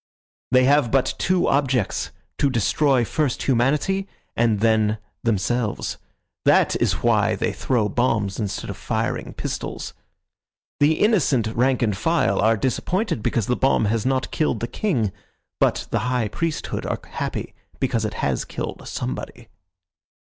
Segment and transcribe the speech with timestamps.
[0.49, 2.09] "They have but two objects,
[2.39, 5.99] to destroy first humanity and then themselves.
[6.43, 9.93] That is why they throw bombs instead of firing pistols.
[10.79, 15.11] The innocent rank and file are disappointed because the bomb has not killed the king;
[15.59, 19.49] but the high priesthood are happy because it has killed somebody."